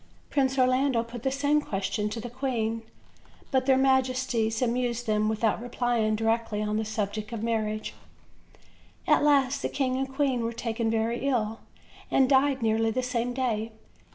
Prince 0.31 0.57
Orlando 0.57 1.03
put 1.03 1.21
the 1.21 1.29
same 1.29 1.61
question 1.61 2.09
to 2.09 2.19
the 2.19 2.27
queen, 2.31 2.81
but 3.51 3.67
their 3.67 3.77
majesties 3.77 4.59
OLD, 4.59 4.69
OLD 4.69 4.69
FAIRY 4.69 4.69
TALES. 4.69 4.69
amused 4.97 5.05
them 5.05 5.29
without 5.29 5.61
replying 5.61 6.15
directly 6.15 6.59
on 6.63 6.77
the 6.77 6.85
subject 6.85 7.31
of 7.31 7.41
the 7.41 7.45
marriage. 7.45 7.93
At 9.05 9.21
last 9.21 9.61
the 9.61 9.69
king 9.69 9.97
and 9.97 10.09
queen 10.11 10.43
were 10.43 10.53
taken 10.53 10.89
very 10.89 11.27
ill, 11.27 11.59
and 12.09 12.27
died 12.27 12.63
nearly 12.63 12.89
the 12.89 13.03
same 13.03 13.35
day. 13.35 13.73